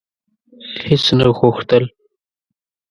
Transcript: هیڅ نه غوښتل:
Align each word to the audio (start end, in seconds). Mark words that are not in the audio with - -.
هیڅ 0.87 1.05
نه 1.19 1.25
غوښتل: 1.37 1.83